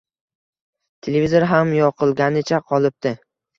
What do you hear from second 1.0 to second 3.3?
Televizor ham yoqilganicha qolibdi